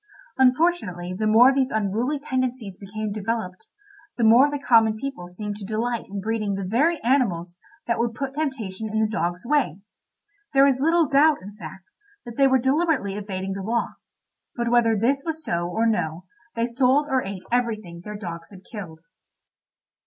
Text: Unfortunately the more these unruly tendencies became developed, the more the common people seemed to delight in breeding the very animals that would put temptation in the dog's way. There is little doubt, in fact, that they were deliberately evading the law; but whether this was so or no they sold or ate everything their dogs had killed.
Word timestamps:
Unfortunately 0.39 1.13
the 1.13 1.27
more 1.27 1.53
these 1.53 1.69
unruly 1.69 2.17
tendencies 2.17 2.75
became 2.75 3.11
developed, 3.11 3.69
the 4.17 4.23
more 4.23 4.49
the 4.49 4.57
common 4.57 4.95
people 4.97 5.27
seemed 5.27 5.57
to 5.57 5.63
delight 5.63 6.07
in 6.09 6.19
breeding 6.19 6.55
the 6.55 6.63
very 6.63 6.99
animals 7.03 7.55
that 7.85 7.99
would 7.99 8.15
put 8.15 8.33
temptation 8.33 8.89
in 8.89 8.99
the 8.99 9.07
dog's 9.07 9.45
way. 9.45 9.79
There 10.55 10.65
is 10.65 10.79
little 10.79 11.07
doubt, 11.07 11.43
in 11.43 11.53
fact, 11.53 11.93
that 12.25 12.35
they 12.35 12.47
were 12.47 12.57
deliberately 12.57 13.13
evading 13.15 13.53
the 13.53 13.61
law; 13.61 13.89
but 14.55 14.69
whether 14.71 14.97
this 14.97 15.21
was 15.23 15.45
so 15.45 15.67
or 15.69 15.85
no 15.85 16.25
they 16.55 16.65
sold 16.65 17.05
or 17.07 17.21
ate 17.23 17.43
everything 17.51 18.01
their 18.03 18.17
dogs 18.17 18.49
had 18.49 18.63
killed. 18.63 19.01